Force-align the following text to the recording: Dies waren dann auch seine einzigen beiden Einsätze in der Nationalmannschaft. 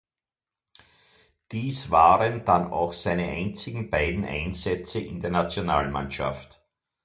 Dies 1.51 1.91
waren 1.91 2.43
dann 2.43 2.71
auch 2.73 2.91
seine 2.91 3.27
einzigen 3.27 3.91
beiden 3.91 4.25
Einsätze 4.25 4.99
in 4.99 5.21
der 5.21 5.29
Nationalmannschaft. 5.29 6.59